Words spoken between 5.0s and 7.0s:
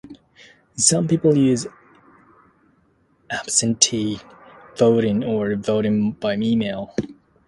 or voting by mail.